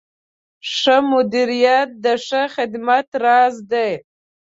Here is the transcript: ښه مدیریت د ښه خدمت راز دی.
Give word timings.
ښه 0.73 0.95
مدیریت 1.11 1.89
د 2.03 2.05
ښه 2.25 2.41
خدمت 2.55 3.07
راز 3.23 3.55
دی. 3.71 3.91